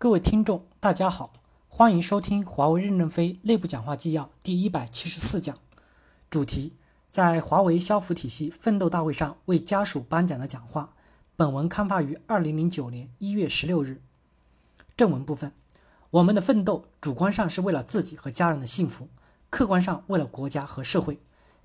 [0.00, 1.32] 各位听众，大家好，
[1.66, 5.56] 欢迎收听华为任正非内部讲话纪要第一百七十四讲，
[6.30, 6.76] 主题
[7.08, 10.94] 在华为消服体系奋斗大会上为家属颁奖的讲话。
[11.34, 14.00] 本文刊发于二零零九年一月十六日。
[14.96, 15.52] 正文部分，
[16.10, 19.08] 我们的奋斗主观上是为了自己和家人的幸福，
[19.50, 21.18] 客观上为了国家和社会。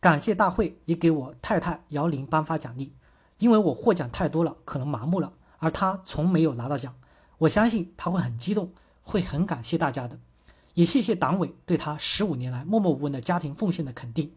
[0.00, 2.92] 感谢大会也给我太太姚玲颁发奖励，
[3.38, 6.92] 因为我获奖太多了，可能麻木了，而她从没有拿到奖。
[7.38, 8.72] 我相信他会很激动，
[9.02, 10.18] 会很感谢大家的，
[10.74, 14.32] 也谢谢党委对他十五年来默默无闻的家庭奉献的肯定。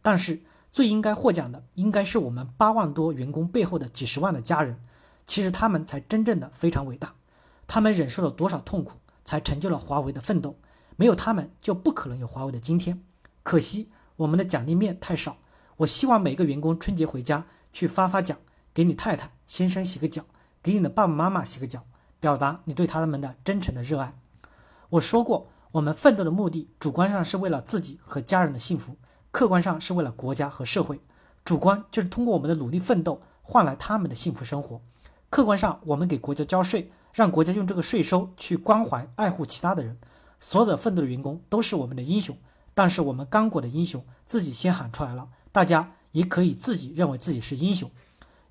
[0.00, 4.80] 但是最应该获奖的，应该是我们八万多员工背后的几十万的家人，
[5.26, 7.14] 其实他们才真正的非常伟大。
[7.66, 10.56] 他们忍受了多少痛苦，才成就了华为的奋斗？
[10.96, 13.02] 没有他们，就不可能有华为的今天。
[13.42, 15.38] 可惜我们的奖励面太少。
[15.78, 18.38] 我希望每个员工春节回家去发发奖，
[18.72, 20.24] 给你太太、先生洗个脚，
[20.62, 21.84] 给你的爸爸妈妈洗个脚。
[22.20, 24.14] 表达你对他们的真诚的热爱。
[24.90, 28.96] 我说过，我们奋斗的目的，主观上是为了自己和家人的幸福，
[29.30, 31.00] 客观上是为了国家和社会。
[31.44, 34.80] 主观就是通过我们的努力奋斗换来他们的幸福生活，
[35.30, 39.98] 客观上我们给国家交税，让国家用这个税收去关怀爱护其他的人。
[40.40, 42.36] 所有的奋斗的员工都是我们的英雄，
[42.74, 47.90] 但是我们刚果的英雄自己先喊出来了，大家也可以自己认为自己是英雄。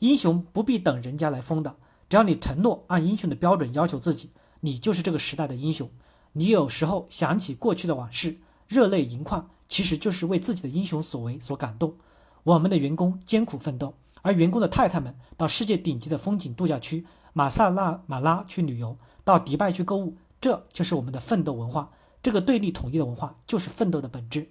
[0.00, 1.76] 英雄不必等人家来封的。
[2.08, 5.90] 只要你承诺按英雄的标准要求自己，你就是这个时代的英雄。
[6.32, 11.96] 你有时候想起过去的往事，热泪盈眶，其实就是为自己的英雄所为所感动。
[12.44, 21.90] 我们的员工艰苦奋斗，而员工的太太们到世界顶级的风景度假区马萨拉马拉去旅游，到迪拜去购物，这就是我们的奋斗文化。
[22.22, 24.50] 这个对立统一的文化，就是奋斗的本质。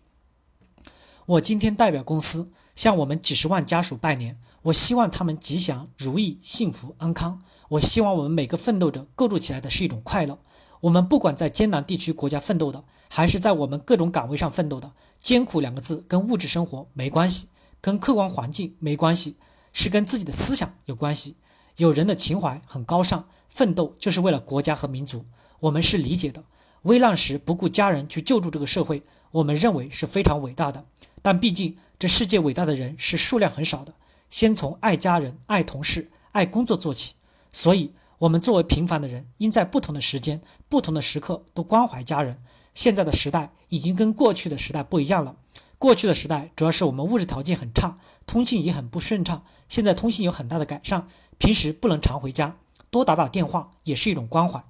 [1.26, 4.40] 我今天代表公司向我们几十万家属拜年。
[4.66, 7.40] 我希望他们吉祥如意、幸福安康。
[7.70, 10.40] 我希望我们每个奋斗者构筑起来的是一种快乐。
[10.82, 17.50] 我们不管在艰难地区国家奋斗的，还是在我们各种岗位上奋斗的，艰苦两个字跟物质生活没关系，
[17.80, 19.38] 跟客观环境没关系，
[19.72, 21.36] 是跟自己的思想有关系。
[21.78, 25.26] 有人的情怀很高尚，奋斗就是为了国家和民族，
[25.60, 26.44] 我们是理解的。
[26.84, 30.86] 危难时不顾家人去救助这个社会，我们认为是非常伟大的。
[31.22, 33.94] 但毕竟这世界伟大的人是数量很少的。
[34.36, 37.14] 先从爱家人、爱同事、爱工作做起，
[37.54, 42.44] 所以，我们作为平凡的人，应在不同的时间、不同的时刻都关怀家人。
[42.74, 45.38] 现在的时代已经跟过去的时代不一样了。
[45.78, 47.98] 过去的时代主要是我们物质条件很差，
[48.28, 49.46] 通信也很不顺畅。
[49.70, 51.08] 现在通信有很大的改善，
[51.38, 52.58] 平时不能常回家，
[52.90, 54.62] 多打打电话也是一种关怀。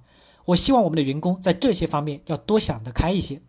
[0.44, 3.42] 我希望我们的员工在这些方面要多想得开一些。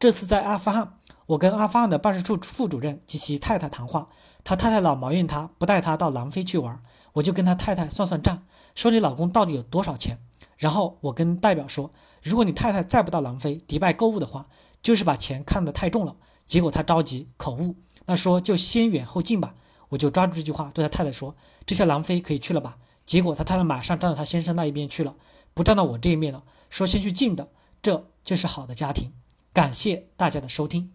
[0.00, 0.96] 这次在阿富汗，
[1.28, 4.08] 我跟阿富汗的办事处副主任及其太太谈话。
[4.44, 6.80] 他太太老埋怨他不带他到南非去玩，
[7.12, 8.44] 我就跟他太太算算账，
[8.74, 10.18] 说你老公到底有多少钱。
[10.56, 14.46] 然后我跟代表说，如果你太太再不到南非、迪拜购物的话，
[14.80, 16.16] 就是把钱看得太重了。
[16.46, 19.54] 结果他着急口误，那说就先远后近吧。
[19.90, 22.78] 我就抓住这句话对他太太说，这下南非可以去了吧？
[23.04, 25.14] 结果他太太马上站到他先生那一边去了，
[25.52, 27.48] 不站到我这一面了，说先去近的。
[27.82, 29.12] 这就是好的家庭。
[29.52, 30.90] 感谢大家的收听。